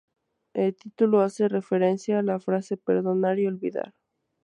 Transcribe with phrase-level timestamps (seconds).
[0.55, 3.93] El título hace referencia a la frase "perdonar y olvidar".